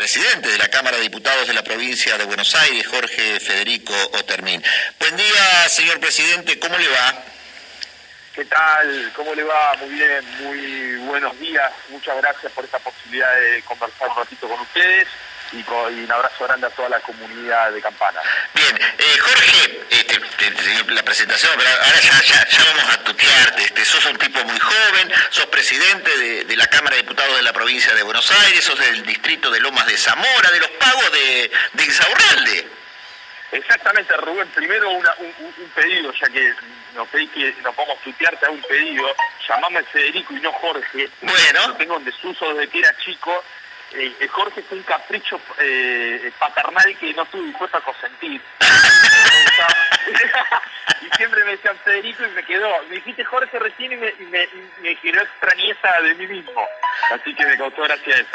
[0.00, 4.64] presidente de la Cámara de Diputados de la provincia de Buenos Aires, Jorge Federico Otermín.
[4.98, 7.22] Buen día, señor presidente, ¿cómo le va?
[8.34, 9.12] ¿Qué tal?
[9.14, 9.74] ¿Cómo le va?
[9.74, 11.70] Muy bien, muy buenos días.
[11.90, 15.06] Muchas gracias por esta posibilidad de conversar un ratito con ustedes
[15.52, 15.64] y,
[16.04, 18.20] un abrazo grande a toda la comunidad de Campana.
[18.54, 23.62] Bien, eh, Jorge, este, la presentación, pero ahora ya, ya, vamos a tutearte.
[23.64, 27.52] Este, sos un tipo muy joven, sos presidente de, la Cámara de Diputados de la
[27.52, 31.50] provincia de Buenos Aires, sos del distrito de Lomas de Zamora, de los pagos de,
[31.72, 32.80] de Insaurralde.
[33.52, 34.48] Exactamente, Rubén.
[34.48, 35.04] Primero un,
[35.74, 36.54] pedido, ya que
[36.94, 39.14] nos pedí que nos vamos a tutearte a un pedido.
[39.48, 41.08] Llamame Federico y no Jorge.
[41.20, 41.76] Bueno.
[41.76, 43.42] tengo en desuso desde que era chico
[43.92, 48.40] eh, Jorge fue un capricho eh, paternal que no estuve dispuesto a consentir.
[51.00, 52.70] y siempre me decían Federico y me quedó.
[52.88, 54.48] Me dijiste Jorge recién y me, me,
[54.80, 56.66] me generó extrañeza de mí mismo.
[57.10, 58.28] Así que me causó gracia eso.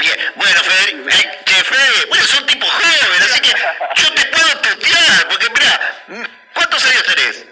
[0.00, 3.54] Bien, bueno, Federico, eh, que Fede, bueno, son tipo joven, así que
[4.02, 7.46] yo te puedo tutear, porque mira, ¿cuántos años tenés?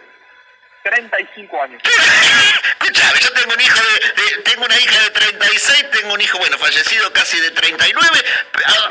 [0.82, 1.82] 35 años.
[2.80, 5.10] Escuchame, yo tengo un hijo de, tengo una hija de
[5.56, 8.24] 36, tengo un hijo, bueno, fallecido casi de 39,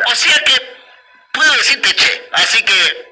[0.07, 0.77] o sea que
[1.31, 3.11] puedo decirte che, así que...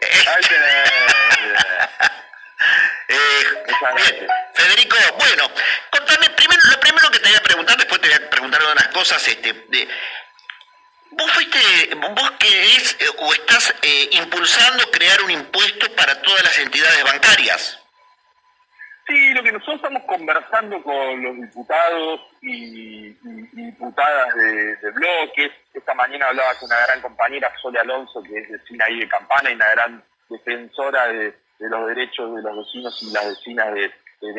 [3.09, 3.63] Eh,
[3.95, 5.51] bien, Federico, bueno,
[5.91, 8.87] contame, primero, lo primero que te voy a preguntar, después te voy a preguntar unas
[8.87, 9.87] cosas, este, de,
[11.11, 16.57] vos fuiste, vos querés eh, o estás eh, impulsando crear un impuesto para todas las
[16.57, 17.82] entidades bancarias.
[19.05, 23.09] Sí, lo que nosotros estamos conversando con los diputados y,
[23.51, 28.85] diputadas de, bloques, esta mañana hablaba con una gran compañera, Sole Alonso, que es vecina
[28.85, 33.27] ahí de Campana y una gran defensora de, los derechos de los vecinos y las
[33.27, 33.91] vecinas de,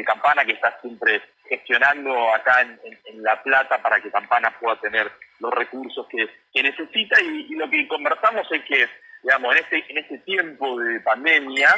[0.04, 5.52] Campana, que está siempre gestionando acá en, La Plata para que Campana pueda tener los
[5.52, 7.20] recursos que, necesita.
[7.20, 8.88] Y, y, lo que conversamos es que,
[9.22, 11.68] digamos, en este, en este tiempo de pandemia,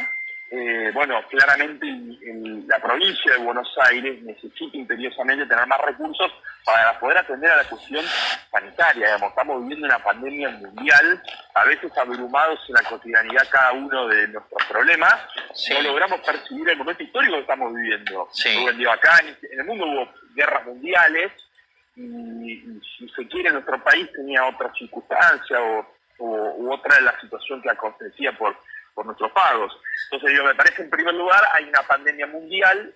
[0.48, 1.86] eh, bueno, claramente
[2.69, 6.32] la provincia de Buenos Aires necesita imperiosamente tener más recursos
[6.65, 8.04] para poder atender a la cuestión
[8.53, 9.06] sanitaria.
[9.06, 11.22] Digamos, estamos viviendo una pandemia mundial,
[11.54, 15.15] a veces abrumados en la cotidianidad cada uno de nuestros problemas,
[15.70, 18.28] no logramos percibir el momento histórico que estamos viviendo.
[18.93, 21.32] acá en, el mundo hubo guerras mundiales
[21.97, 25.87] y, si se quiere nuestro país tenía otra circunstancia o,
[26.19, 28.56] u otra de la situación que acontecía por
[28.96, 29.78] por nuestros pagos.
[30.10, 32.94] Entonces, digo, me parece en primer lugar hay una pandemia mundial,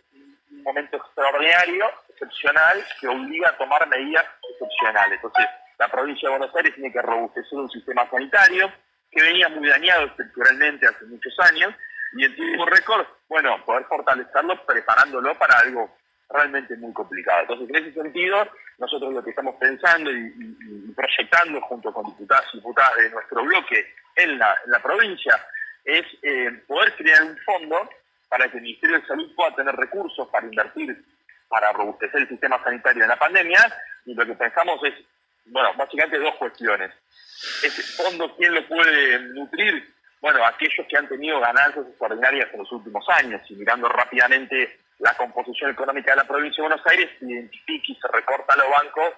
[0.50, 5.20] un momento extraordinario, excepcional, que obliga a tomar medidas excepcionales.
[5.22, 5.46] Entonces,
[5.78, 8.72] la provincia de Buenos Aires tiene que robustecer un sistema sanitario
[9.10, 11.74] que venía muy dañado estructuralmente hace muchos años
[12.14, 15.96] y en tiempo récord, bueno, poder fortalecerlo preparándolo para algo
[16.30, 17.42] realmente muy complicado.
[17.42, 22.56] Entonces, en ese sentido, nosotros lo que estamos pensando y, proyectando junto con diputados y
[22.56, 25.38] diputadas de nuestro bloque en la provincia
[25.84, 27.88] es eh, poder crear un fondo
[28.28, 31.04] para que el Ministerio de Salud pueda tener recursos para invertir,
[31.48, 33.60] para robustecer el sistema sanitario en la pandemia,
[34.06, 34.94] y lo que pensamos es,
[35.46, 36.92] bueno, básicamente dos cuestiones.
[37.62, 39.92] Ese fondo, ¿quién lo puede nutrir?
[40.20, 45.16] Bueno, aquellos que han tenido ganancias extraordinarias en los últimos años, y mirando rápidamente la
[45.16, 48.70] composición económica de la provincia de Buenos Aires, se identifica y se recorta a los
[48.70, 49.14] bancos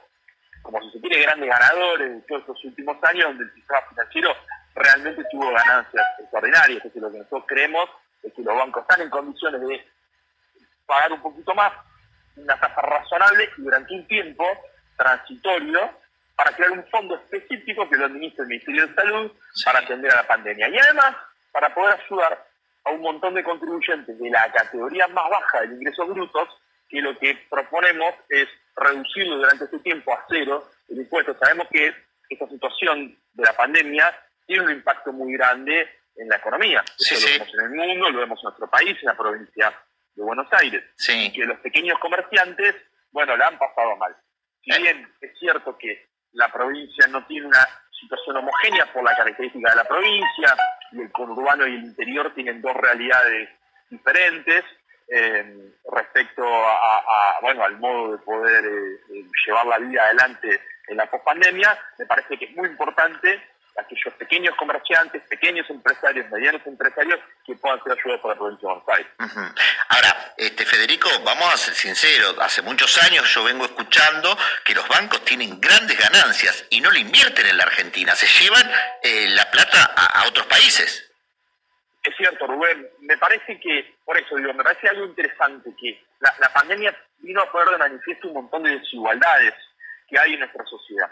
[0.63, 4.37] como si se tiene grandes ganadores en todos estos últimos años, donde el sistema financiero
[4.75, 6.85] realmente tuvo ganancias extraordinarias.
[6.85, 7.89] Es lo que nosotros creemos
[8.23, 9.87] es que los bancos están en condiciones de
[10.87, 11.73] pagar un poquito más,
[12.37, 14.45] una tasa razonable y durante un tiempo
[14.97, 15.91] transitorio
[16.37, 19.33] para crear un fondo específico que lo administre el Ministerio de Salud
[19.65, 20.69] para atender a la pandemia.
[20.69, 21.17] Y además,
[21.53, 22.47] para poder ayudar
[22.85, 26.49] a un montón de contribuyentes de la categoría más baja de ingresos brutos,
[26.89, 31.37] que lo que proponemos es reducirlo durante este tiempo a cero el impuesto.
[31.39, 31.95] Sabemos que
[32.29, 34.15] esta situación de la pandemia
[34.53, 36.85] tiene un impacto muy grande en la economía.
[36.99, 39.73] Eso lo vemos en el mundo, lo vemos en nuestro país, en la provincia
[40.15, 40.85] de Buenos Aires.
[41.09, 42.75] Y que los pequeños comerciantes,
[43.13, 44.15] bueno, la han pasado mal.
[44.63, 44.79] Si eh.
[44.79, 47.67] bien es cierto que la provincia no tiene una
[47.99, 50.55] situación homogénea por la característica de la provincia,
[50.93, 53.49] y el conurbano y el interior tienen dos realidades
[53.89, 54.65] diferentes
[55.09, 61.11] eh, respecto a, bueno, al modo de poder eh, llevar la vida adelante en la
[61.11, 63.41] pospandemia, me parece que es muy importante
[63.79, 68.75] aquellos pequeños comerciantes, pequeños empresarios, medianos empresarios que puedan ser ayudados por la provincia de
[68.75, 69.55] Buenos Aires.
[69.89, 74.87] Ahora, este, Federico, vamos a ser sinceros, hace muchos años yo vengo escuchando que los
[74.89, 78.71] bancos tienen grandes ganancias y no le invierten en la Argentina, se llevan
[79.03, 81.09] eh, la plata a, otros países.
[82.03, 82.89] Es cierto, Rubén.
[83.01, 87.41] Me parece que, por eso digo, me parece algo interesante que la, la pandemia vino
[87.41, 89.55] a poner de manifiesto un montón de desigualdades
[90.09, 91.11] que hay en nuestra sociedad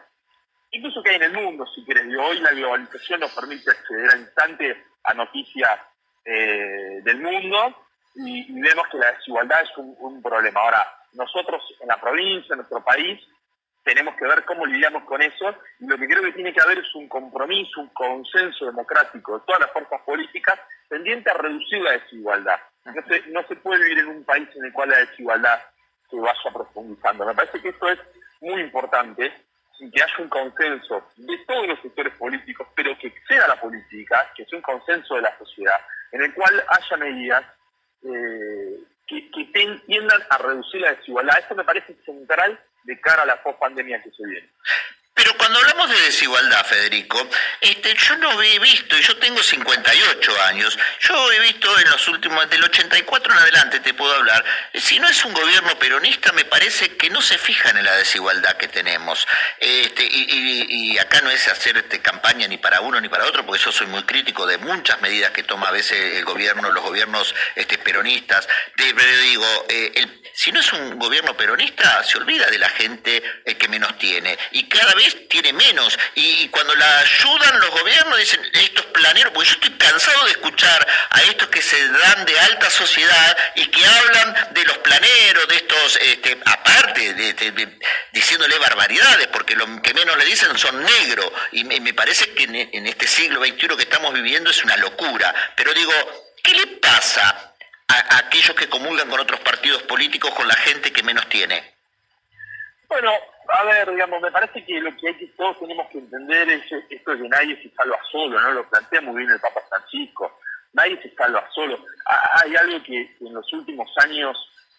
[0.73, 2.05] incluso que hay en el mundo, si quieres.
[2.19, 5.81] hoy la globalización nos permite acceder al instante a noticias
[6.25, 7.77] eh, del mundo
[8.15, 10.61] y, vemos que la desigualdad es un, problema.
[10.61, 13.21] Ahora, nosotros en la provincia, en nuestro país,
[13.83, 16.79] tenemos que ver cómo lidiamos con eso y lo que creo que tiene que haber
[16.79, 21.93] es un compromiso, un consenso democrático de todas las fuerzas políticas tendiente a reducir la
[21.93, 22.61] desigualdad.
[22.85, 25.61] No se, no se puede vivir en un país en el cual la desigualdad
[26.11, 27.25] se vaya profundizando.
[27.25, 27.99] Me parece que esto es
[28.41, 29.33] muy importante
[29.81, 34.31] y que haya un consenso de todos los sectores políticos, pero que exceda la política,
[34.37, 35.81] que sea un consenso de la sociedad,
[36.13, 37.45] en el cual haya medidas
[38.03, 39.31] eh, que,
[39.87, 41.39] tiendan a reducir la desigualdad.
[41.39, 44.49] Esto me parece central de cara a la post-pandemia que se viene.
[45.21, 47.29] Pero cuando hablamos de desigualdad, Federico,
[47.61, 52.09] este, yo no he visto, y yo tengo 58 años, yo he visto en los
[52.09, 56.47] últimos, del 84 en adelante te puedo hablar, si no es un gobierno peronista, me
[56.47, 59.29] parece que no se fijan en la desigualdad que tenemos.
[59.59, 63.63] Este, y, acá no es hacer este, campaña ni para uno ni para otro, porque
[63.63, 67.35] yo soy muy crítico de muchas medidas que toma a veces el gobierno, los gobiernos
[67.57, 68.49] este, peronistas.
[68.75, 73.55] pero digo, eh, si no es un gobierno peronista, se olvida de la gente eh,
[73.57, 74.39] que menos tiene.
[74.53, 75.99] Y cada vez tiene menos.
[76.15, 80.87] Y, cuando la ayudan los gobiernos dicen, estos planeros, porque yo estoy cansado de escuchar
[81.11, 85.57] a estos que se dan de alta sociedad y que hablan de los planeros, de
[85.57, 87.79] estos, este, aparte, de,
[88.13, 91.31] diciéndole barbaridades, porque lo que menos le dicen son negros.
[91.53, 95.35] Y me, parece que en, este siglo XXI que estamos viviendo es una locura.
[95.57, 95.93] Pero digo,
[96.43, 97.55] ¿qué le pasa
[97.89, 101.75] a aquellos que comulgan con otros partidos políticos con la gente que menos tiene?
[102.91, 103.13] Bueno,
[103.53, 106.63] a ver, digamos, me parece que lo que hay que todos tenemos que entender es
[106.91, 108.53] esto de que nadie se salva solo, ¿no?
[108.53, 110.39] Lo plantea muy bien el Papa Francisco.
[110.73, 111.85] Nadie se salva solo.
[112.43, 114.37] Hay algo que en los últimos años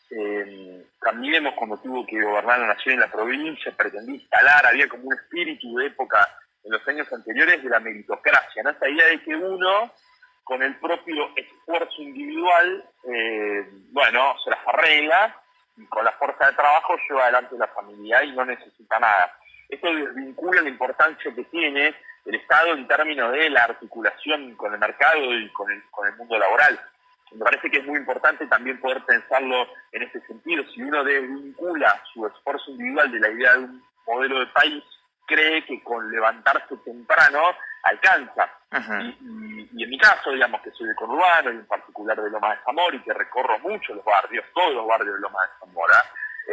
[0.09, 5.03] eh, cambiemos cuando tuvo que gobernar la nación y la provincia, pretendía instalar, había como
[5.06, 6.27] un espíritu de época
[6.63, 8.69] en los años anteriores de la meritocracia, ¿no?
[8.69, 9.91] Esta idea de que uno,
[10.44, 15.35] con el propio esfuerzo individual, eh, bueno, se las arregla
[15.89, 19.38] con la fuerza de trabajo lleva adelante la familia y no necesita nada.
[19.69, 21.95] Esto desvincula la importancia que tiene
[22.25, 26.16] el Estado en términos de la articulación con el mercado y con el, con el
[26.18, 26.80] mundo laboral.
[27.31, 30.63] Me parece que es muy importante también poder pensarlo en este sentido.
[30.74, 34.83] Si uno desvincula su esfuerzo individual de la idea de un modelo de país,
[35.25, 37.41] cree que con levantarse temprano
[37.83, 38.50] alcanza.
[39.19, 42.62] Y, en mi caso, digamos que soy de Conurbano y en particular de Loma de
[42.63, 46.03] Zamora y que recorro mucho los barrios, todos los barrios de Loma de Zamora,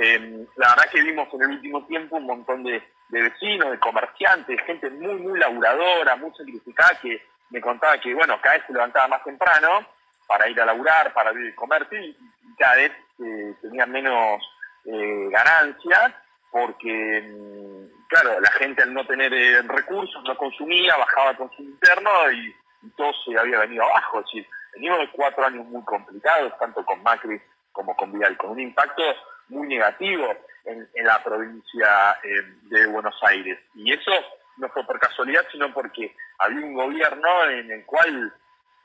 [0.00, 4.56] eh, la verdad que vimos en el último tiempo un montón de, vecinos, de comerciantes,
[4.56, 8.73] de gente muy, muy laburadora, muy sacrificada que me contaba que, bueno, cada vez se
[8.73, 9.87] levantaba más temprano
[10.26, 12.17] para ir a laburar, para vivir y comer, y
[12.59, 14.43] cada vez eh, tenía menos
[14.85, 16.12] eh, ganancias
[16.50, 21.70] porque mm, claro, la gente al no tener eh, recursos no consumía, bajaba con consumo
[21.70, 22.55] interno y,
[22.96, 24.20] todo se había venido abajo.
[24.20, 27.40] Es decir, venimos de cuatro años muy complicados, tanto con Macri
[27.72, 29.02] como con Vidal, con un impacto
[29.49, 30.32] muy negativo
[30.64, 33.58] en, la provincia eh, de Buenos Aires.
[33.75, 34.12] Y eso
[34.58, 38.32] no fue por casualidad, sino porque había un gobierno en el cual,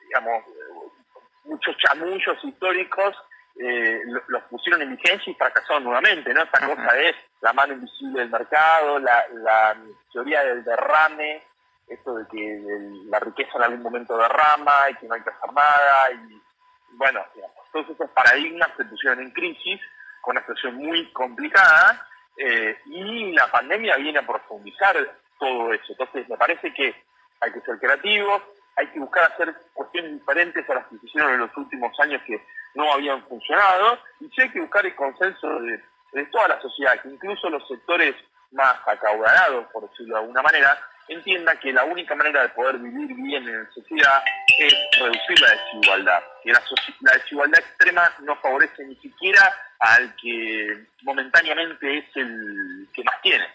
[0.00, 0.44] digamos,
[1.44, 3.16] muchos chamullos históricos
[3.56, 6.42] eh, los pusieron en vigencia y fracasaron nuevamente, ¿no?
[6.42, 9.76] Esta cosa es la mano invisible del mercado, la,
[10.12, 11.42] teoría del derrame,
[11.88, 12.60] esto de que
[13.08, 16.40] la riqueza en algún momento derrama y que no hay que hacer nada, y
[16.92, 17.24] bueno,
[17.72, 19.80] todos esos paradigmas se pusieron en crisis
[20.20, 24.96] con una situación muy complicada eh, y la pandemia viene a profundizar
[25.38, 25.84] todo eso.
[25.90, 26.94] Entonces me parece que
[27.40, 28.42] hay que ser creativos,
[28.76, 32.22] hay que buscar hacer cuestiones diferentes a las que se hicieron en los últimos años
[32.26, 32.42] que
[32.74, 35.80] no habían funcionado, y sí hay que buscar el consenso de,
[36.30, 38.14] toda la sociedad, que incluso los sectores
[38.52, 40.78] más acaudalados, por decirlo de alguna manera,
[41.08, 44.22] entiendan que la única manera de poder vivir bien en sociedad
[44.58, 46.22] es reducir la desigualdad.
[46.42, 49.42] Que la desigualdad extrema no favorece ni siquiera
[49.80, 53.46] al que momentáneamente es el que más tiene.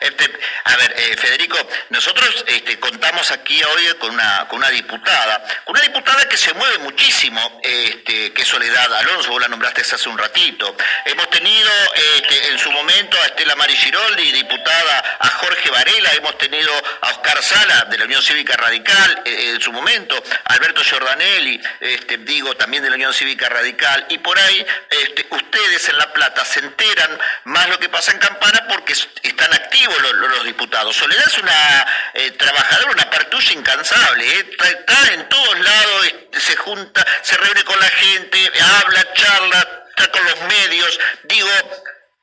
[0.00, 1.58] este, a ver, eh, Federico,
[1.90, 6.54] nosotros este, contamos aquí hoy con una, con una diputada, con una diputada que se
[6.54, 10.74] mueve muchísimo, este, que Soledad Alonso, vos la nombraste hace un ratito.
[11.04, 11.70] Hemos tenido
[12.16, 16.72] este, en su momento a Estela Mari Giroldi, diputada, a Jorge Varela, hemos tenido
[17.02, 22.16] a Oscar Sala de la Unión Cívica Radical eh, en su momento, Alberto Giordanelli, este,
[22.18, 26.44] digo, también de la Unión Cívica Radical, y por ahí este, ustedes en La Plata
[26.44, 30.96] se enteran más lo que pasa en Campana porque están activos los, diputados.
[30.96, 34.46] Soledad es una eh, trabajadora, una partulla incansable, eh.
[34.50, 40.24] está, en todos lados, se junta, se reúne con la gente, habla, charla, está con
[40.24, 41.00] los medios.
[41.24, 41.48] Digo,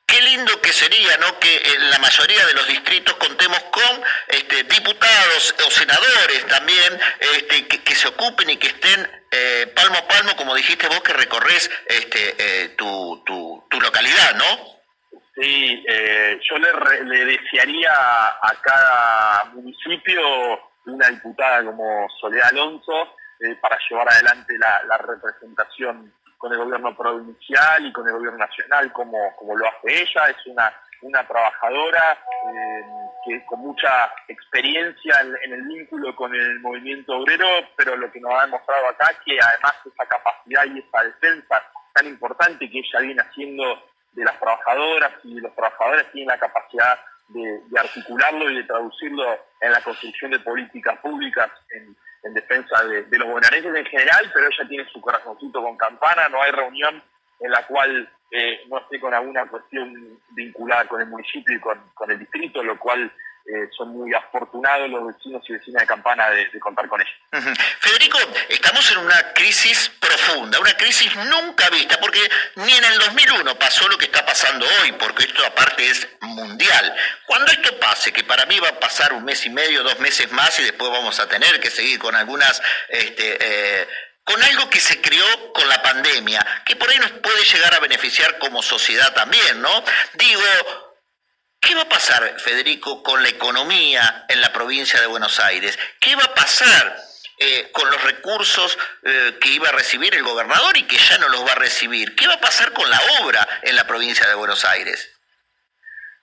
[0.06, 1.38] qué lindo que sería, ¿no?
[1.38, 7.66] Que en la mayoría de los distritos contemos con este, diputados o senadores también este,
[7.66, 11.70] que, se ocupen y que estén eh, palmo a palmo, como dijiste vos que recorres
[11.86, 14.69] este, eh, tu, tu, tu, localidad, ¿no?
[15.40, 20.20] Sí, eh, yo le, desearía a cada municipio
[20.84, 23.16] una diputada como Soledad Alonso
[23.62, 29.34] para llevar adelante la, representación con el gobierno provincial y con el gobierno nacional como,
[29.36, 30.28] como lo hace ella.
[30.28, 30.70] Es una,
[31.00, 32.18] una trabajadora
[32.52, 32.84] eh,
[33.24, 38.32] que con mucha experiencia en, el vínculo con el movimiento obrero, pero lo que nos
[38.32, 41.62] ha demostrado acá que además esa capacidad y esa defensa
[41.94, 46.98] tan importante que ella viene haciendo de las trabajadoras y los trabajadores tienen la capacidad
[47.28, 49.24] de, articularlo y de traducirlo
[49.60, 51.96] en la construcción de políticas públicas en,
[52.34, 56.52] defensa de, los bonaerenses en general, pero ella tiene su corazoncito con campana, no hay
[56.52, 57.02] reunión
[57.40, 61.80] en la cual eh, no esté con alguna cuestión vinculada con el municipio y con,
[61.94, 63.10] con el distrito, lo cual
[63.46, 67.56] eh, son muy afortunados los vecinos y vecinas de Campana de, contar con ellos.
[67.80, 68.18] Federico,
[68.48, 72.20] estamos en una crisis profunda, una crisis nunca vista, porque
[72.56, 76.94] ni en el 2001 pasó lo que está pasando hoy, porque esto aparte es mundial.
[77.26, 80.30] Cuando esto pase, que para mí va a pasar un mes y medio, dos meses
[80.32, 82.60] más, y después vamos a tener que seguir con algunas...
[82.88, 83.88] Este, eh,
[84.22, 87.80] con algo que se creó con la pandemia, que por ahí nos puede llegar a
[87.80, 89.84] beneficiar como sociedad también, ¿no?
[90.14, 90.42] Digo,
[91.60, 95.78] ¿Qué va a pasar, Federico, con la economía en la provincia de Buenos Aires?
[96.00, 96.96] ¿Qué va a pasar
[97.38, 101.28] eh, con los recursos eh, que iba a recibir el gobernador y que ya no
[101.28, 102.16] los va a recibir?
[102.16, 105.14] ¿Qué va a pasar con la obra en la provincia de Buenos Aires?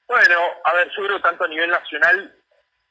[0.08, 2.36] Bueno, a ver, yo creo tanto a nivel nacional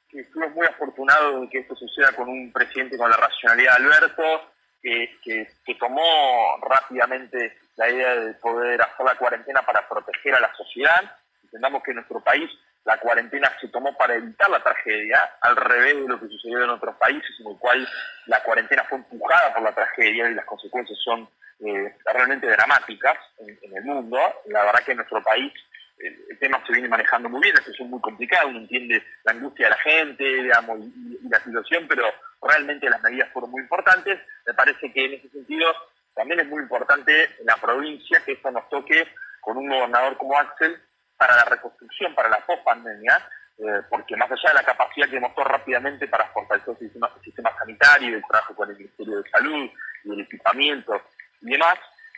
[0.08, 3.84] que estuvimos muy afortunados de que esto suceda con un presidente con la racionalidad de
[3.84, 10.54] Alberto, que tomó rápidamente la idea de poder hacer la cuarentena para proteger a la
[10.54, 11.12] sociedad
[11.56, 12.50] Entendamos que en nuestro país
[12.84, 16.68] la cuarentena se tomó para evitar la tragedia, al revés de lo que sucedió en
[16.68, 17.88] otros países, en el cual
[18.26, 21.26] la cuarentena fue empujada por la tragedia y las consecuencias son
[21.60, 24.18] eh, realmente dramáticas en, el mundo.
[24.48, 25.50] La verdad que en nuestro país
[25.98, 29.66] eh, el tema se viene manejando muy bien, es muy complicada, uno entiende la angustia
[29.66, 32.04] de la gente digamos, y, y la situación, pero
[32.42, 34.20] realmente las medidas fueron muy importantes.
[34.46, 35.66] Me parece que en ese sentido
[36.14, 39.08] también es muy importante la provincia que esto nos toque
[39.40, 40.78] con un gobernador como Axel,
[41.16, 45.44] para la reconstrucción, para la post-pandemia, eh, porque más allá de la capacidad que mostró
[45.44, 46.90] rápidamente para fortalecer el
[47.22, 49.70] sistema, sanitario, el trabajo con el Ministerio de Salud
[50.04, 51.02] y el equipamiento
[51.40, 51.76] y demás,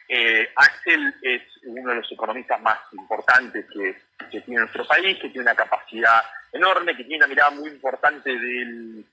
[0.08, 3.96] eh, Axel es uno de los economistas más importantes que,
[4.30, 9.04] tiene nuestro país, que tiene una capacidad enorme, que tiene una mirada muy importante del,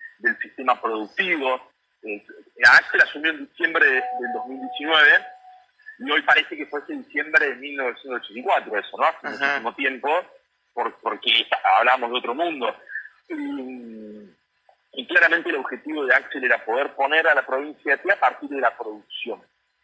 [0.41, 1.71] sistema productivo.
[2.01, 2.25] Eh,
[2.65, 5.34] Axel asumió en diciembre del 2019
[5.99, 9.05] y hoy parece que fuese diciembre de 1984 eso, ¿no?
[9.05, 10.09] Hace muchísimo tiempo,
[10.73, 11.47] porque
[11.77, 12.75] hablamos de otro mundo.
[13.29, 18.49] Y, claramente el objetivo de Axel era poder poner a la provincia de a partir
[18.49, 19.41] de la producción,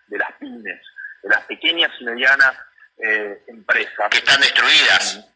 [0.07, 0.81] de las pymes,
[1.23, 2.53] de las pequeñas y medianas
[2.97, 4.09] eh, empresas.
[4.09, 5.27] Que están destruidas.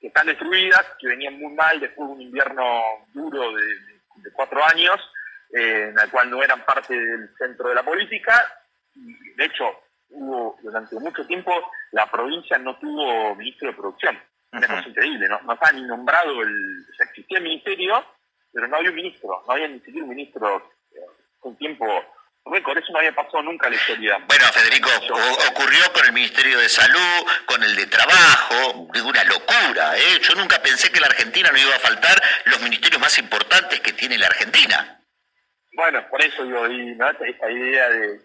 [0.00, 2.82] Que están destruidas, que venían muy mal después de un invierno
[3.14, 4.96] duro de, cuatro años,
[5.54, 8.34] eh, en el cual no eran parte del centro de la política.
[8.94, 11.52] Y de hecho, hubo durante mucho tiempo
[11.92, 14.18] la provincia no tuvo ministro de producción.
[14.52, 15.40] Una cosa increíble, ¿no?
[15.42, 16.86] No estaba ni nombrado el.
[16.90, 18.02] O sea, existía el ministerio,
[18.52, 21.00] pero no había un ministro, no había ni siquiera un ministro eh,
[21.42, 21.86] un tiempo
[22.46, 24.18] récord, eso no había pasado nunca en la historia.
[24.26, 24.88] Bueno, Federico,
[25.50, 30.18] ocurrió con el Ministerio de Salud, con el de Trabajo, una locura, ¿eh?
[30.22, 33.80] Yo nunca pensé que en la Argentina no iba a faltar los ministerios más importantes
[33.80, 34.98] que tiene la Argentina.
[35.72, 37.08] Bueno, por eso digo, y, ¿no?
[37.08, 38.20] esta idea de,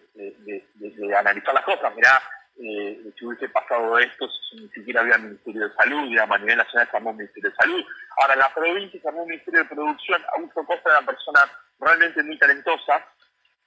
[1.16, 2.22] analizar las cosas, mirá,
[2.56, 6.58] eh, si hubiese pasado esto, si ni siquiera había Ministerio de Salud, digamos, a nivel
[6.58, 7.84] nacional se armó Ministerio de Salud.
[8.16, 11.40] Ahora, la provincia se un Ministerio de Producción, Augusto Costa era una persona
[11.80, 13.04] realmente muy talentosa,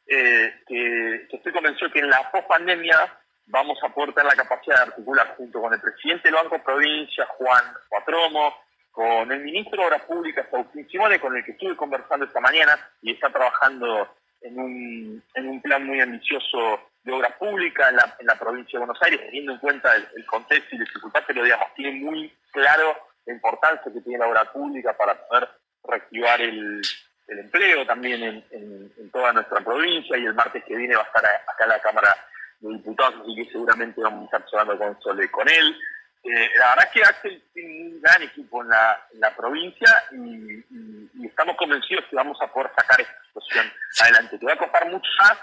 [0.08, 3.14] eh, que, estoy convencido que en la post-pandemia
[3.48, 7.26] vamos a poder tener la capacidad de articular junto con el presidente del Banco Provincia,
[7.38, 8.56] Juan Cuatromo,
[8.92, 12.80] con el ministro de Obras Públicas, Agustín Simone, con el que estuve conversando esta mañana
[13.02, 14.16] y está trabajando
[14.48, 18.80] en un, en un plan muy ambicioso de obras públicas en la, en la provincia
[18.80, 22.34] de Buenos Aires, teniendo en cuenta el, contexto y la dificultad, pero digamos, tiene muy
[22.52, 25.50] claro la importancia que tiene la obra pública para poder
[25.84, 26.82] reactivar el,
[27.28, 31.06] el empleo también en, en, toda nuestra provincia y el martes que viene va a
[31.06, 32.16] estar acá en la Cámara
[32.60, 35.78] de Diputados, así que seguramente vamos a estar hablando con, con él.
[36.24, 41.56] Eh, la verdad es que Axel tiene un gran equipo en la, provincia y, estamos
[41.58, 43.72] convencidos que vamos a poder sacar esta situación
[44.02, 44.38] adelante.
[44.38, 45.38] Te va a costar mucho más,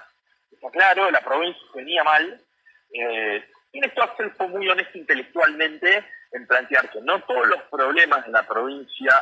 [0.53, 2.41] está claro, la provincia venía mal.
[2.93, 8.27] Eh, en esto Axel fue muy honesto intelectualmente en plantear que no todos los problemas
[8.27, 9.13] en la provincia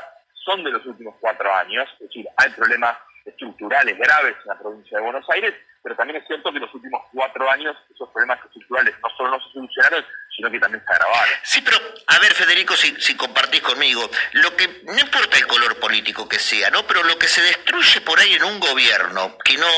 [0.45, 4.99] son de los últimos cuatro años, es decir, hay problemas estructurales graves en la provincia
[4.99, 8.45] de Buenos Aires, pero también es cierto que en los últimos cuatro años esos problemas
[8.45, 11.35] estructurales no solo no se solucionaron, sino que también se agravaron.
[11.43, 15.79] Sí, pero a ver, Federico, si, si compartís conmigo, lo que no importa el color
[15.79, 16.87] político que sea, ¿no?
[16.87, 19.69] Pero lo que se destruye por ahí en un gobierno que no,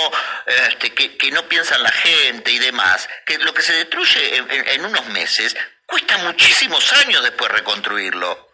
[0.46, 4.36] este, que, que, no piensa en la gente y demás, que lo que se destruye
[4.36, 5.56] en, en unos meses
[5.86, 8.48] cuesta muchísimos años después reconstruirlo.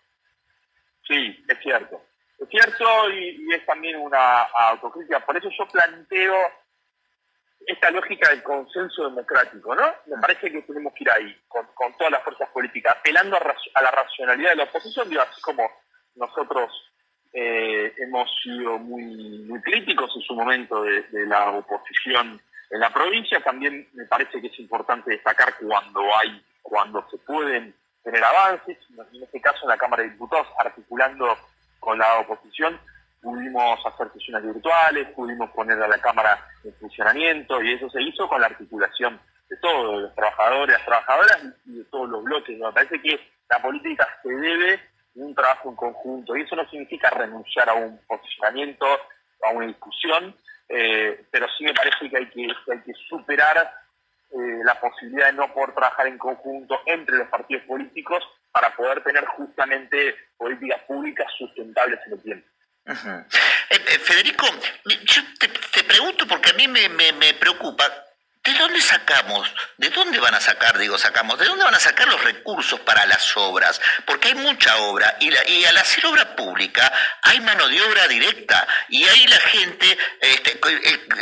[1.07, 2.03] Sí, es cierto.
[2.39, 5.25] Es cierto y, y, es también una autocrítica.
[5.27, 6.35] Por eso yo planteo
[7.67, 9.83] esta lógica del consenso democrático, ¿no?
[10.07, 13.41] Me parece que tenemos que ir ahí, con, con todas las fuerzas políticas, apelando a,
[13.41, 15.69] a, la racionalidad de la oposición, digo, así como
[16.17, 16.71] nosotros
[17.33, 22.41] eh, hemos sido muy, muy críticos en su momento de, de la oposición
[22.71, 27.75] en la provincia, también me parece que es importante destacar cuando hay, cuando se pueden
[28.05, 28.79] tener avances,
[29.13, 31.37] en este caso en la Cámara de Diputados, articulando
[31.81, 32.81] con la oposición,
[33.23, 38.29] pudimos hacer sesiones virtuales, pudimos poner a la Cámara en funcionamiento y eso se hizo
[38.29, 42.59] con la articulación de todos, de los trabajadores, las trabajadoras y de todos los bloques.
[42.59, 44.81] Me parece que la política se debe
[45.17, 50.35] un trabajo en conjunto y eso no significa renunciar a un posicionamiento, a una discusión,
[50.69, 53.75] eh, pero sí me parece que hay que, que hay que superar
[54.33, 58.23] eh, la posibilidad de no poder trabajar en conjunto entre los partidos políticos
[58.53, 62.49] para poder tener justamente políticas públicas sustentables en el tiempo.
[62.87, 63.25] -huh.
[63.71, 64.47] eh, Federico,
[65.05, 67.85] yo te, te, pregunto porque a mí me, me, me preocupa
[68.43, 69.53] ¿De dónde sacamos?
[69.77, 71.39] ¿De dónde van a sacar, digo, sacamos?
[71.39, 73.79] ¿De dónde van a sacar los recursos para las obras?
[74.07, 76.91] Porque hay mucha obra y, la, y al hacer obra pública
[77.23, 80.59] hay mano de obra directa y ahí la gente, este,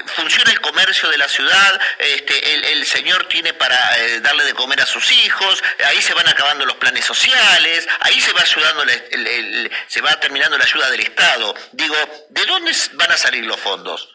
[0.06, 4.54] funciona el comercio de la ciudad, este, el, el señor tiene para eh, darle de
[4.54, 8.84] comer a sus hijos, ahí se van acabando los planes sociales, ahí se va ayudando,
[9.88, 11.52] se va terminando la ayuda del Estado.
[11.72, 11.96] Digo,
[12.30, 14.08] ¿de dónde van a salir los fondos?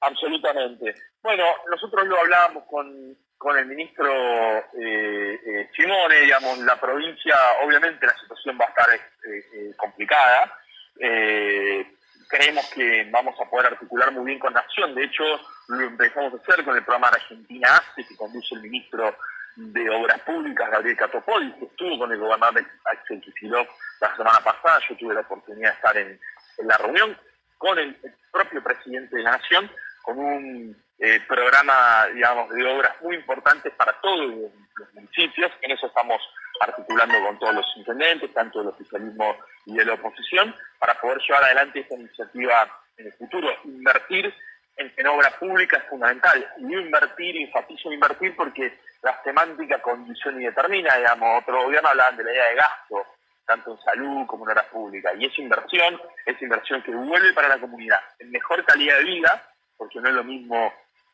[0.00, 0.94] Absolutamente.
[1.26, 7.34] Bueno, nosotros lo hablábamos con, con el ministro eh, eh, Simone, digamos, la provincia,
[7.64, 10.56] obviamente la situación va a estar eh, complicada.
[12.28, 14.94] creemos que vamos a poder articular muy bien con Nación.
[14.94, 15.24] De hecho,
[15.66, 19.16] lo empezamos a hacer con el programa Argentina Hace, que conduce el ministro
[19.56, 23.68] de Obras Públicas, Gabriel Catopodis, que estuvo con el gobernador Axel Kicillof
[24.00, 24.78] la semana pasada.
[24.88, 26.20] Yo tuve la oportunidad de estar en,
[26.58, 27.18] la reunión
[27.58, 27.96] con el
[28.30, 29.68] propio presidente de la Nación,
[30.04, 35.52] con un eh, programa, digamos, de obras muy importantes para todos los municipios.
[35.62, 36.20] En eso estamos
[36.60, 41.44] articulando con todos los intendentes, tanto del oficialismo y de la oposición, para poder llevar
[41.44, 43.48] adelante esta iniciativa en el futuro.
[43.64, 44.34] Invertir
[44.76, 46.46] en, en obra pública es fundamental.
[46.58, 52.24] Y invertir, enfatizo invertir porque la semántica condiciona y determina, digamos, otro gobierno hablaban de
[52.24, 53.06] la idea de gasto,
[53.46, 55.12] tanto en salud como en obras públicas.
[55.18, 59.42] Y esa inversión, es inversión que vuelve para la comunidad en mejor calidad de vida,
[59.76, 60.72] porque no es lo mismo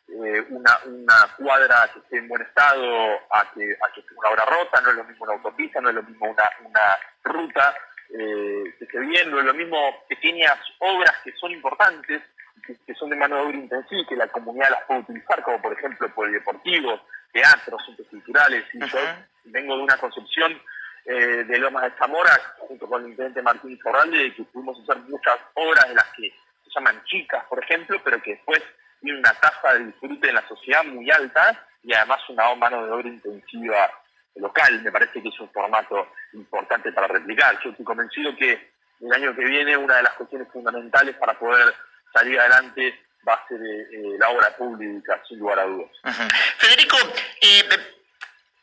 [0.09, 4.31] eh, una, una cuadra que esté en buen estado a que, a que esté una
[4.31, 7.75] obra rota, no es lo mismo una autopista, no es lo mismo una, una ruta
[8.11, 12.23] eh, que esté bien, no es lo mismo pequeñas obras que son importantes,
[12.67, 15.43] que, que son de mano de obra intensiva y que la comunidad las puede utilizar,
[15.43, 17.01] como por ejemplo el polideportivo,
[17.33, 18.93] teatros, centros culturales, y uh -huh.
[18.93, 18.99] yo
[19.45, 20.61] vengo de una concepción
[21.05, 25.39] eh, de Lomas de Zamora, junto con el intendente Martín Forralde, que pudimos hacer muchas
[25.55, 26.31] obras de las que
[26.65, 28.63] se llaman chicas, por ejemplo, pero que después
[29.03, 32.93] tiene una tasa de disfrute en la sociedad muy alta y además una mano de
[32.93, 33.91] obra intensiva
[34.37, 34.83] local.
[34.83, 37.59] Me parece que es un formato importante para replicar.
[37.63, 41.75] Yo estoy convencido que el año que viene una de las cuestiones fundamentales para poder
[42.15, 45.91] salir adelante va a ser eh, la obra pública, sin lugar a dudas.
[46.05, 46.29] Uh -huh.
[46.59, 46.97] Federico,
[47.41, 47.63] eh,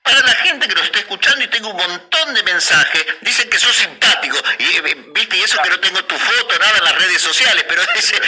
[0.10, 3.60] para la gente que nos está escuchando y tengo un montón de mensajes, dicen que
[3.60, 4.80] sos simpático, y
[5.14, 8.16] viste, y eso que no tengo tu foto, nada en las redes sociales, pero ese,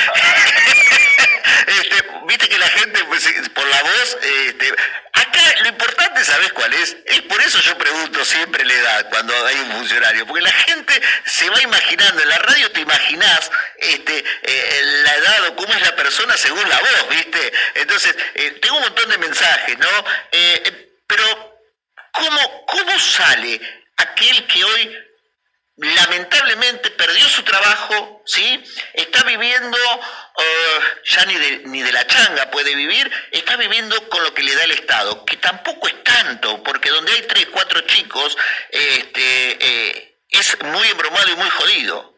[1.67, 4.75] este, viste que la gente, pues, por la voz, este,
[5.13, 6.95] acá lo importante, ¿sabes cuál es?
[7.05, 11.01] Es por eso yo pregunto siempre la edad cuando hay un funcionario, porque la gente
[11.25, 15.81] se va imaginando, en la radio te imaginás este, eh, la edad o cómo es
[15.81, 17.53] la persona según la voz, ¿viste?
[17.75, 20.05] Entonces, eh, tengo un montón de mensajes, ¿no?
[22.91, 23.61] Eh, pero ¿Cómo, ¿Cómo sale
[23.97, 24.97] aquel que hoy
[25.77, 28.63] lamentablemente perdió su trabajo, ¿sí?
[28.93, 34.23] Está viviendo, uh, ya ni de, ni de la changa puede vivir, está viviendo con
[34.23, 37.81] lo que le da el Estado, que tampoco es tanto, porque donde hay tres, cuatro
[37.81, 38.37] chicos,
[38.69, 42.15] este, eh, es muy embromado y muy jodido.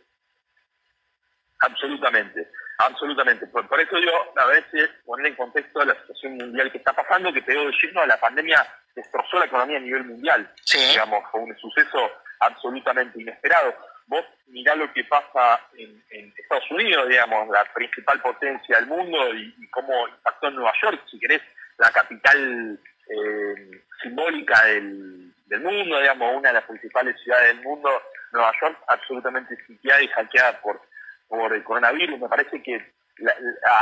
[1.60, 3.48] Absolutamente, absolutamente.
[3.48, 7.32] Por, por, eso yo a veces poner en contexto la situación mundial que está pasando,
[7.32, 10.52] que pegó de lleno a la pandemia destrozó la economía a nivel mundial.
[10.64, 10.80] Sí.
[10.92, 13.74] Digamos, fue un suceso absolutamente inesperado.
[14.08, 19.70] Vos mirá lo que pasa en, Estados Unidos, digamos, la principal potencia del mundo y,
[19.70, 21.42] cómo impactó en Nueva York, si querés,
[21.78, 22.80] la capital
[23.10, 27.90] eh, simbólica del, mundo, digamos, una de las principales ciudades del mundo,
[28.32, 30.82] Nueva York, absolutamente sitiada y hackeada por,
[31.28, 32.20] por el coronavirus.
[32.20, 32.94] Me parece que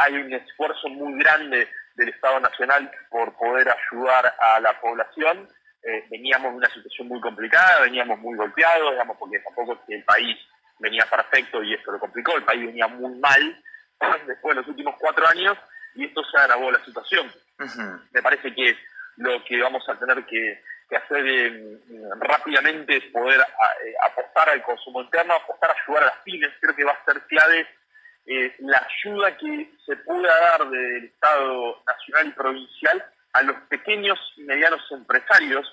[0.02, 1.68] hay un esfuerzo muy grande
[2.02, 5.48] del Estado Nacional por poder ayudar a la población.
[5.84, 10.38] Eh, veníamos de una situación muy complicada, veníamos muy golpeados, digamos, porque tampoco el país
[10.80, 13.64] venía perfecto y esto lo complicó, el país venía muy mal
[14.28, 15.58] después de los últimos cuatro años
[15.96, 17.32] y esto se agravó la situación.
[18.12, 18.76] Me parece que
[19.18, 20.62] lo que vamos a tener que,
[20.92, 21.78] hacer eh,
[22.20, 26.76] rápidamente es poder eh, apostar al consumo interno, apostar a ayudar a las pymes, creo
[26.76, 27.66] que va a ser clave
[28.26, 34.20] eh, la ayuda que se pueda dar del Estado nacional y provincial a los pequeños
[34.38, 35.68] y medianos empresarios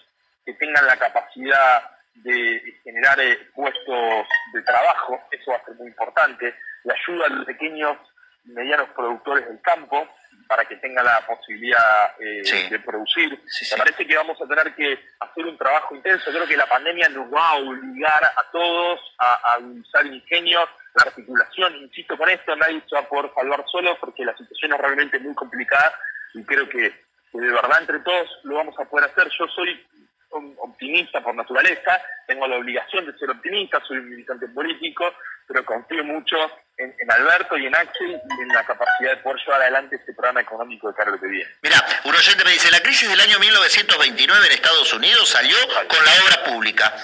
[0.45, 5.89] que tengan la capacidad de generar eh, puestos de trabajo, eso va a ser muy
[5.89, 7.97] importante, la ayuda a los pequeños
[8.45, 10.09] y medianos productores del campo
[10.49, 13.31] para que tengan la posibilidad eh, de producir.
[13.31, 17.09] Me parece que vamos a tener que hacer un trabajo intenso, creo que la pandemia
[17.11, 20.61] nos va a obligar a todos a, a usar ingenio,
[20.95, 24.73] la articulación, insisto con esto, nadie se va a poder salvar solo porque la situación
[24.73, 25.95] es realmente muy complicada
[26.35, 26.93] y creo que,
[27.33, 29.29] de verdad entre todos lo vamos a poder hacer.
[29.39, 29.87] Yo soy
[30.31, 35.05] optimista por naturaleza, tengo la obligación de ser optimista, soy un militante político,
[35.47, 36.37] pero confío mucho
[36.77, 40.41] en, Alberto y en Axel y en la capacidad de poder llevar adelante este programa
[40.43, 41.51] económico de cara a lo que viene.
[41.63, 45.57] Mira, un oyente me dice, la crisis del año 1929 en Estados Unidos salió
[45.89, 46.95] con la obra pública.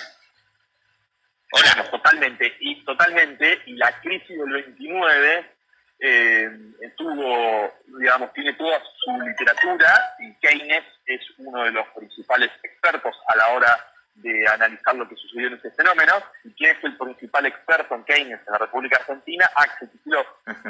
[1.53, 1.89] Hola.
[1.89, 5.55] totalmente, y totalmente, y la crisis del 29
[6.01, 13.15] eh, estuvo, digamos, tiene toda su literatura, y Keynes es uno de los principales expertos
[13.29, 16.13] a la hora de analizar lo que sucedió en ese fenómeno,
[16.45, 20.27] y quién es el principal experto en Keynes en la República Argentina, Axel Kicillof,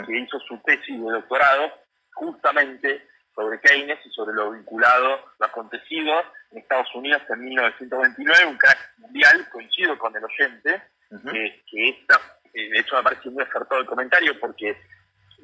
[0.07, 1.73] que hizo su tesis de doctorado
[2.15, 6.13] justamente sobre Keynes y sobre lo vinculado, lo acontecido
[6.53, 10.83] en Estados Unidos en 1929, un crack mundial, coincido con el oyente,
[11.31, 12.21] que, esta,
[12.55, 14.77] eh, de hecho me parece muy acertado el comentario porque,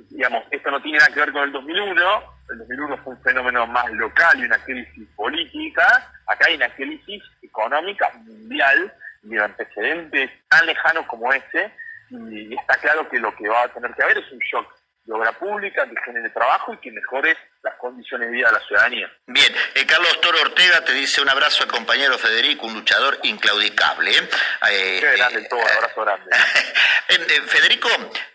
[0.08, 3.66] digamos, esto no tiene nada que ver con el 2001, el 2001 fue un fenómeno
[3.66, 10.66] más local y una crisis política, acá hay una crisis económica mundial de antecedentes tan
[10.66, 11.72] lejanos como ese,
[12.10, 14.79] y está claro que lo que va a tener que haber es un shock
[15.10, 18.66] de obra pública que genere trabajo y que mejore las condiciones de vida de la
[18.66, 19.12] ciudadanía.
[19.26, 24.12] Bien, eh, Carlos Toro Ortega te dice un abrazo al compañero Federico, un luchador inclaudicable.
[24.12, 24.28] ¿eh?
[24.70, 26.30] Eh, Qué grande todo, un abrazo grande.
[27.48, 27.88] Federico,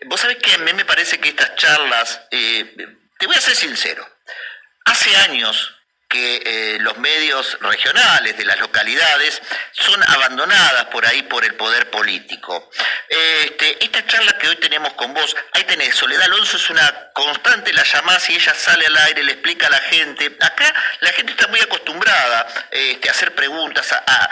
[0.04, 4.06] vos sabés que a mí me parece que estas charlas, te voy a ser sincero,
[4.84, 5.75] hace años
[6.18, 9.40] eh, los medios regionales de las localidades
[9.72, 12.70] son abandonadas por ahí por el poder político.
[13.08, 17.72] Este, esta charla que hoy tenemos con vos, ahí tenés, Soledad Alonso es una constante,
[17.72, 20.36] la llamás y ella sale al aire, le explica a la gente.
[20.40, 24.30] Acá la gente está muy acostumbrada este, a hacer preguntas a,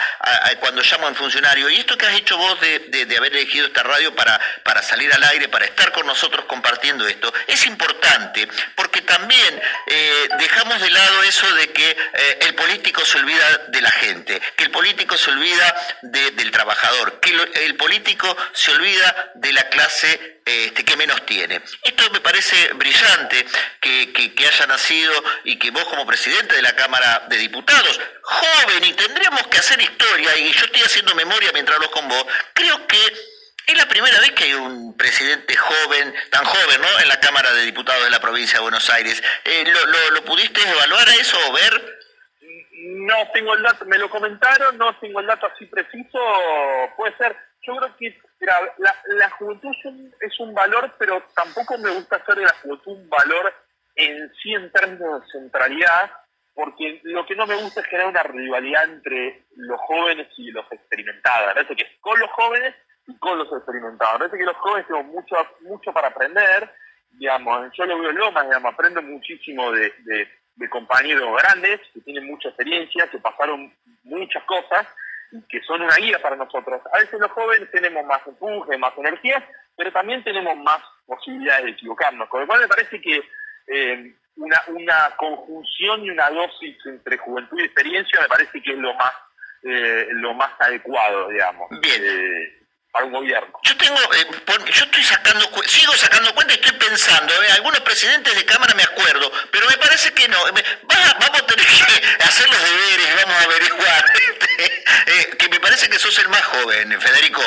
[0.59, 1.69] cuando llaman funcionario.
[1.69, 5.23] Y esto que has hecho vos de, haber elegido esta radio para, para salir al
[5.23, 11.23] aire, para estar con nosotros compartiendo esto, es importante, porque también eh, dejamos de lado
[11.23, 15.29] eso de que eh, el político se olvida de la gente, que el político se
[15.29, 17.31] olvida del trabajador, que
[17.65, 21.61] el político se olvida de la clase este, que menos tiene.
[21.83, 23.45] Esto me parece brillante
[23.81, 25.11] que, que, haya nacido
[25.43, 29.81] y que vos como presidente de la Cámara de Diputados, joven, y tendríamos que hacer
[29.81, 33.34] historia, y yo estoy haciendo memoria mientras hablo con vos, creo que
[33.67, 36.99] es la primera vez que hay un presidente joven, tan joven, ¿no?
[37.01, 39.21] En la Cámara de Diputados de la provincia de Buenos Aires.
[39.43, 41.99] Eh, ¿lo, lo, pudiste evaluar a eso o ver?
[42.71, 46.19] No tengo el dato, me lo comentaron, no tengo el dato así preciso,
[46.95, 47.35] puede ser.
[47.65, 48.19] Yo creo que
[49.07, 49.71] la, juventud
[50.19, 53.53] es un, valor, pero tampoco me gusta hacer de la juventud un valor
[53.95, 56.11] en sí en términos de centralidad,
[56.53, 60.71] porque lo que no me gusta es generar una rivalidad entre los jóvenes y los
[60.71, 61.53] experimentados.
[61.53, 62.75] Parece con los jóvenes
[63.07, 64.19] y con los experimentados.
[64.19, 66.71] Parece que los jóvenes tenemos mucho, mucho para aprender,
[67.11, 72.25] digamos, yo lo veo en Lomas, digamos, aprendo muchísimo de, de, compañeros grandes que tienen
[72.25, 73.71] mucha experiencia, que pasaron
[74.03, 74.87] muchas cosas
[75.31, 76.81] y que son una guía para nosotros.
[76.91, 81.71] A veces los jóvenes tenemos más empuje, más energía, pero también tenemos más posibilidades de
[81.71, 83.21] equivocarnos, con lo cual me parece que
[83.67, 88.77] eh, una, una conjunción y una dosis entre juventud y experiencia me parece que es
[88.77, 89.13] lo más
[89.63, 91.69] eh, lo más adecuado, digamos.
[91.81, 92.01] Bien.
[92.03, 92.64] Eh,
[92.95, 93.59] para un gobierno.
[93.61, 94.25] Yo tengo, eh,
[94.71, 98.83] yo estoy sacando, sigo sacando cuenta y estoy pensando, eh, algunos presidentes de Cámara me
[98.83, 100.37] acuerdo, pero me parece que no.
[100.45, 104.05] vamos a tener que hacer los deberes, vamos a averiguar.
[105.07, 107.41] eh, que me parece que sos el más joven, Federico,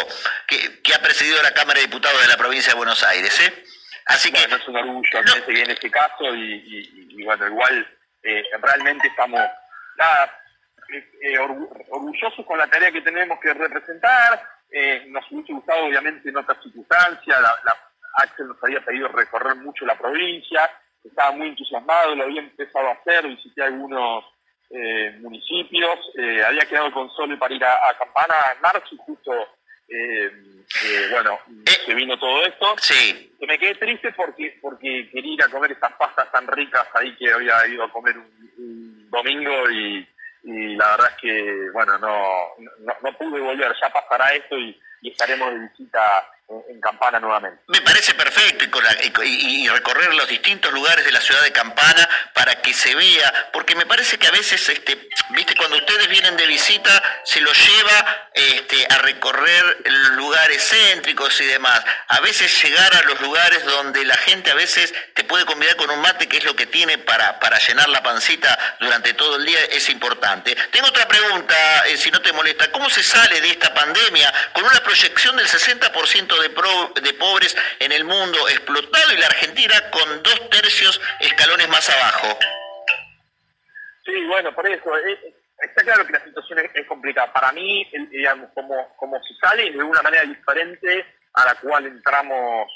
[0.47, 3.41] que, que, ha presidido la Cámara de Diputados de la provincia de Buenos Aires.
[3.41, 3.65] ¿eh?
[4.05, 4.47] Así que.
[4.49, 5.35] No es un orgullo no.
[5.49, 7.89] en este caso y, y, bueno, igual
[8.23, 9.41] eh, realmente estamos
[9.97, 10.43] nada,
[11.89, 16.63] orgullosos con la tarea que tenemos que representar eh, nos hubiese gustado, obviamente, en otras
[16.63, 17.41] circunstancias.
[17.41, 17.77] La,
[18.19, 20.69] Axel nos había pedido recorrer mucho la provincia,
[21.05, 24.25] estaba muy entusiasmado, lo había empezado a hacer, visité algunos
[24.71, 29.33] eh, municipios, eh, había quedado con Sole para ir a, Campana en marzo y justo,
[31.13, 32.75] bueno, se vino todo esto.
[32.79, 33.33] Sí.
[33.39, 37.15] Que me quedé triste porque, porque quería ir a comer estas pastas tan ricas ahí
[37.17, 40.07] que había ido a comer un domingo y
[40.51, 42.17] y la verdad es que, bueno, no,
[43.03, 46.01] no, pude volver, ya pasará esto y, y estaremos de visita
[46.49, 47.63] en, Campana nuevamente.
[47.67, 48.65] Me parece perfecto
[49.25, 53.75] y, recorrer los distintos lugares de la ciudad de Campana para que se vea, porque
[53.75, 58.31] me parece que a veces, este, viste, cuando ustedes vienen de visita, se los lleva
[58.33, 59.83] este, a recorrer
[60.13, 61.83] lugares céntricos y demás.
[62.09, 65.91] A veces llegar a los lugares donde la gente a veces te puede convidar con
[65.91, 69.45] un mate, que es lo que tiene para, para llenar la pancita durante todo el
[69.45, 70.57] día, es importante.
[70.71, 74.65] Tengo otra pregunta, eh, si no te molesta, ¿cómo se sale de esta pandemia con
[74.65, 80.23] una proyección del 60% de, de pobres en el mundo explotado y la Argentina con
[80.23, 82.39] dos tercios escalones más abajo.
[84.05, 87.33] Sí, bueno, por eso, eh, está claro que la situación es, complicada.
[87.33, 92.73] Para mí, digamos, como, como se sale de una manera diferente a la cual entramos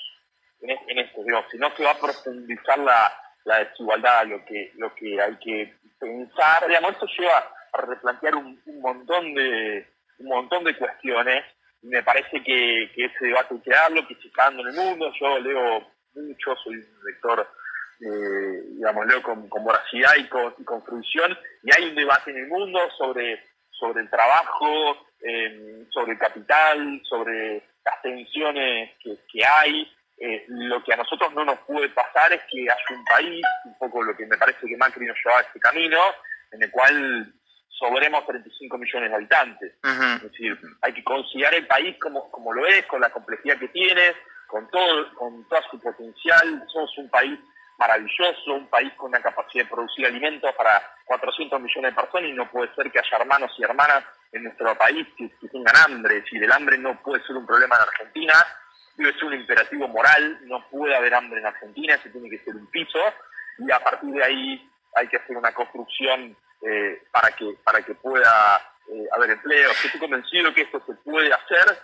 [0.61, 1.23] en, esto.
[1.25, 3.13] Digo, si no se va a profundizar la,
[3.45, 8.61] la desigualdad, lo que, lo que hay que pensar, digamos, esto lleva a replantear un
[8.81, 9.87] montón de
[10.19, 11.45] un montón de cuestiones
[11.83, 15.13] me parece que, ese debate hay que darlo, que se está dando en el mundo.
[15.21, 17.49] Yo leo mucho, soy un lector,
[18.01, 22.79] eh, digamos, leo con, voracidad y con, fruición, y hay un debate en el mundo
[22.97, 29.91] sobre, sobre el trabajo, em, sobre el capital, sobre las tensiones que, hay.
[30.19, 33.77] Eh, lo que a nosotros no nos puede pasar es que haya un país, un
[33.77, 35.99] poco lo que me parece que Macri nos lleva a este camino,
[36.53, 37.33] en el cual
[37.79, 39.73] sobremos 35 millones de habitantes.
[39.83, 43.69] Es decir, hay que considerar el país como, como lo es, con la complejidad que
[43.69, 44.15] tiene,
[44.47, 46.65] con todo, con toda su potencial.
[46.73, 47.39] Somos un país
[47.79, 52.33] maravilloso, un país con una capacidad de producir alimentos para 400 millones de personas y
[52.33, 56.19] no puede ser que haya hermanos y hermanas en nuestro país que, tengan hambre.
[56.19, 58.35] Es decir, el hambre no puede ser un problema en Argentina,
[58.97, 62.55] debe ser un imperativo moral, no puede haber hambre en Argentina, ese tiene que ser
[62.55, 63.01] un piso
[63.59, 67.95] y a partir de ahí hay que hacer una construcción eh, para que para que
[67.95, 69.71] pueda eh, haber empleo.
[69.71, 71.79] Estoy convencido que esto se puede hacer,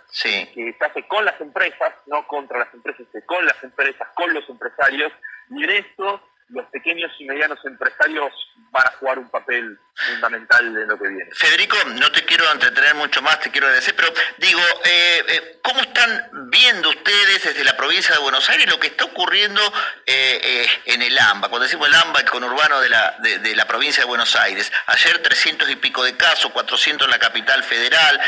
[0.53, 4.47] que se hace con las empresas, no contra las empresas, con las empresas, con los
[4.49, 5.11] empresarios,
[5.49, 8.31] y en esto los pequeños y medianos empresarios
[8.71, 11.29] van a jugar un papel fundamental en lo que viene.
[11.33, 15.81] Federico, no te quiero entretener mucho más, te quiero agradecer, pero digo, eh, eh, ¿cómo
[15.81, 19.61] están viendo ustedes desde la provincia de Buenos Aires lo que está ocurriendo
[20.05, 21.49] eh, en el AMBA?
[21.49, 25.21] Cuando decimos el AMBA, el conurbano de la, de, la provincia de Buenos Aires, ayer
[25.21, 28.19] 300 y pico de casos, 400 en la capital federal,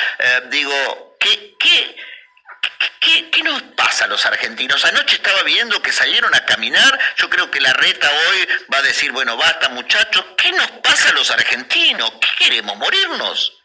[0.50, 1.96] digo, ¿qué, qué
[3.00, 4.86] ¿Qué, nos pasa a los argentinos?
[4.86, 8.84] Anoche estaba viendo que salieron a caminar, yo creo que la reta hoy va a
[8.84, 12.12] decir, bueno, basta muchachos, ¿qué nos pasa a los argentinos?
[12.22, 12.78] ¿Qué queremos?
[12.78, 13.64] ¿Morirnos?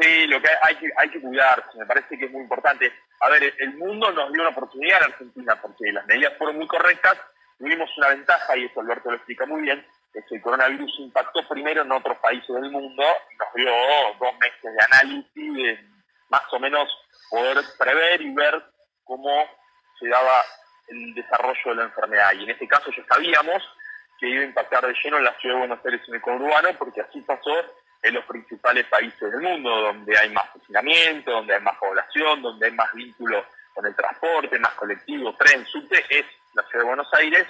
[0.00, 2.92] Sí, lo que hay que, hay que cuidarse, me parece que es muy importante.
[3.20, 6.66] A ver, el mundo nos dio una oportunidad a Argentina porque las medidas fueron muy
[6.66, 7.16] correctas,
[7.58, 11.46] tuvimos una ventaja, y eso Alberto lo explica muy bien, es que el coronavirus impactó
[11.48, 13.02] primero en otros países del mundo,
[13.38, 13.72] nos dio
[14.18, 15.80] dos meses de análisis,
[16.28, 16.88] más o menos
[17.30, 18.62] poder prever y ver
[19.04, 19.44] cómo
[19.98, 20.42] se daba
[20.88, 22.32] el desarrollo de la enfermedad.
[22.34, 23.62] Y en este caso ya sabíamos
[24.18, 26.68] que iba a impactar de lleno en la ciudad de Buenos Aires en el conurbano,
[26.78, 27.52] porque así pasó
[28.02, 32.66] en los principales países del mundo, donde hay más hacinamiento, donde hay más población, donde
[32.66, 36.24] hay más vínculo con el transporte, más colectivo, tren, subte, es
[36.54, 37.46] la ciudad de Buenos Aires.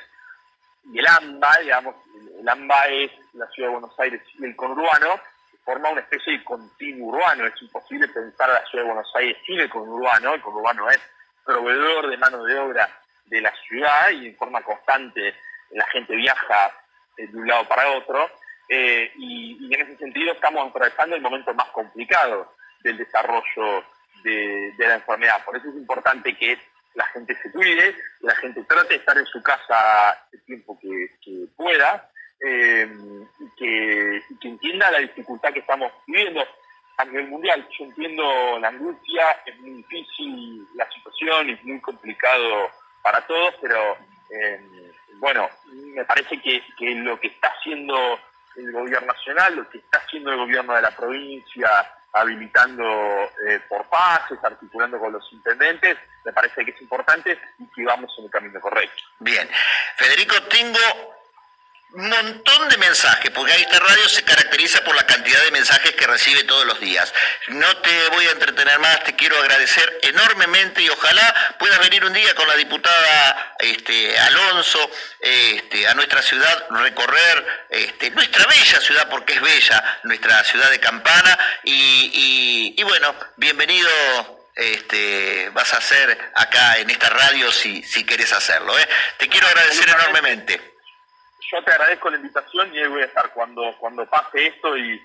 [0.92, 1.96] Y el AMBA, digamos,
[2.40, 5.20] el AMBA es la ciudad de Buenos Aires y el conurbano,
[5.66, 7.44] forma una especie de continuo urbano.
[7.44, 10.34] Es imposible pensar a la ciudad de Buenos Aires sin el conurbano.
[10.34, 11.00] El conurbano es
[11.44, 12.88] proveedor de mano de obra
[13.26, 15.34] de la ciudad y en forma constante
[15.70, 16.72] la gente viaja
[17.16, 18.30] de un lado para otro.
[18.68, 23.84] Eh, y, en ese sentido estamos atravesando el momento más complicado del desarrollo
[24.22, 25.44] de, la enfermedad.
[25.44, 26.58] Por eso es importante que
[26.94, 30.78] la gente se cuide, que la gente trate de estar en su casa el tiempo
[30.80, 31.10] que
[31.56, 32.08] pueda,
[32.40, 32.88] eh,
[33.56, 36.44] que, entienda la dificultad que estamos viviendo.
[36.98, 37.68] a nivel mundial.
[37.78, 42.70] Yo entiendo la angustia, es muy difícil la situación, es muy complicado
[43.02, 43.96] para todos, pero
[44.30, 46.62] eh, bueno, me parece que,
[46.94, 48.18] lo que está haciendo
[48.56, 51.68] el gobierno nacional, lo que está haciendo el gobierno de la provincia,
[52.12, 52.84] habilitando
[53.46, 58.14] eh, por pases, articulando con los intendentes, me parece que es importante y que vamos
[58.18, 59.02] en el camino correcto.
[59.20, 59.48] Bien,
[59.96, 61.15] Federico, tengo
[61.92, 66.06] un montón de mensajes, porque esta radio se caracteriza por la cantidad de mensajes que
[66.06, 67.12] recibe todos los días.
[67.48, 72.12] No te voy a entretener más, te quiero agradecer enormemente y ojalá puedas venir un
[72.12, 79.08] día con la diputada este, Alonso este, a nuestra ciudad, recorrer este, nuestra bella ciudad,
[79.08, 83.90] porque es bella, nuestra ciudad de Campana, y, bueno, bienvenido
[84.54, 88.78] este, vas a hacer acá en esta radio si, si querés hacerlo.
[88.78, 88.88] ¿eh?
[89.18, 90.75] Te quiero agradecer enormemente
[91.50, 95.02] yo te agradezco la invitación y ahí voy a estar cuando, cuando pase esto y,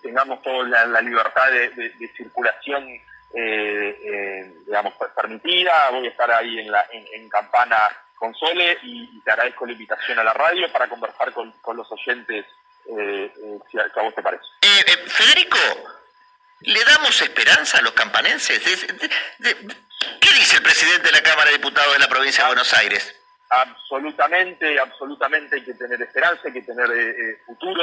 [0.00, 3.00] tengamos toda la, libertad de, circulación, eh,
[3.34, 5.90] eh, digamos, permitida.
[5.90, 7.76] Voy a estar ahí en, la, en, Campana
[8.14, 12.46] con Sole y, te agradezco la invitación a la radio para conversar con, los oyentes,
[12.96, 13.32] eh,
[13.68, 14.44] si, a, vos te parece.
[15.08, 15.58] Federico,
[16.60, 18.60] ¿le damos esperanza a los campanenses?
[18.60, 22.50] ¿Qué dice el presidente de la Cámara de Diputados de la provincia de ah.
[22.50, 23.17] Buenos Aires?
[23.50, 27.82] Absolutamente, absolutamente hay que tener esperanza, hay que tener eh, eh, futuro.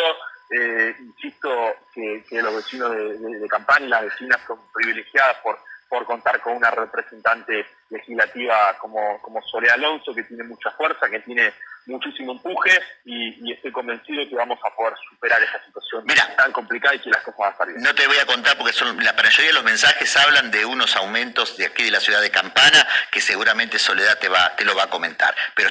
[0.52, 1.50] Eh, insisto
[1.94, 5.58] que, los vecinos de, de, Campana y las vecinas son privilegiadas por,
[5.90, 11.22] por contar con una representante legislativa como, como Soledad Alonso, que tiene mucha fuerza, que
[11.22, 11.52] tiene
[11.88, 12.72] muchísimo empuje
[13.06, 17.24] y, estoy convencido que vamos a poder superar esa situación tan complicada y que las
[17.24, 17.82] cosas van a bien.
[17.82, 20.96] No te voy a contar porque son, la mayoría de los mensajes hablan de unos
[20.96, 24.76] aumentos de aquí de la ciudad de Campana que seguramente Soledad te, va, te lo
[24.76, 25.25] va a comentar,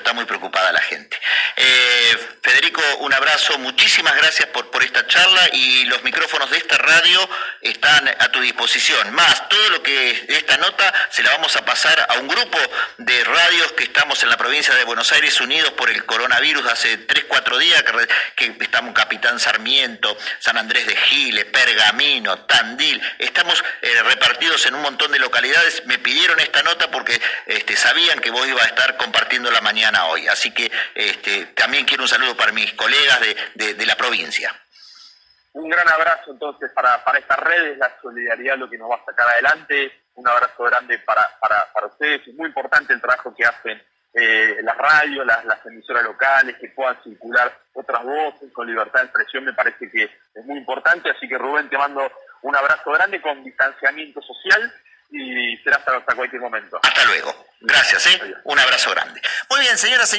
[0.04, 1.16] está muy preocupada la gente.
[1.56, 3.14] Eh, Federico, un
[3.58, 7.28] muchísimas gracias por, esta charla y los micrófonos de esta radio
[7.62, 9.12] están a tu disposición.
[9.14, 12.58] Más, todo lo que esta nota se la vamos a pasar a un grupo
[12.98, 16.98] de radios que estamos en la provincia de Buenos Aires unidos por el coronavirus hace
[16.98, 17.82] 3, 4 días,
[18.36, 24.82] que, estamos Capitán Sarmiento, San Andrés de Giles, Pergamino, Tandil, estamos eh, repartidos en un
[24.82, 25.82] montón de localidades.
[25.86, 30.06] Me pidieron esta nota porque este, sabían que vos ibas a estar compartiendo la mañana
[30.06, 30.28] hoy.
[30.28, 33.23] Así que este, también quiero un saludo para mis colegas
[33.54, 34.54] de, la provincia.
[35.52, 39.04] Un gran abrazo entonces para, para estas redes, la solidaridad lo que nos va a
[39.04, 40.00] sacar adelante.
[40.16, 42.26] Un abrazo grande para, para, para ustedes.
[42.26, 43.80] Es muy importante el trabajo que hacen
[44.16, 49.44] eh, las radios, las, emisoras locales, que puedan circular otras voces con libertad de expresión,
[49.44, 51.10] me parece que es muy importante.
[51.10, 52.08] Así que Rubén, te mando
[52.42, 54.72] un abrazo grande con distanciamiento social
[55.10, 56.78] y será hasta, hasta cualquier momento.
[56.80, 57.34] Hasta luego.
[57.60, 58.34] Gracias, ¿eh?
[58.44, 59.20] Un abrazo grande.
[59.50, 60.12] Muy bien, señoras